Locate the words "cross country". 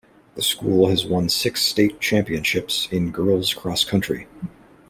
3.53-4.27